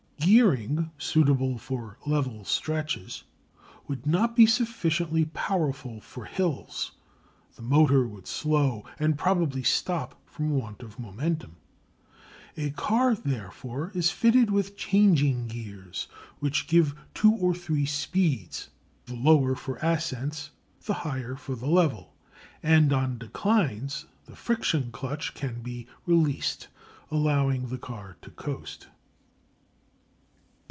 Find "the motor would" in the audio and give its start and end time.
7.55-8.27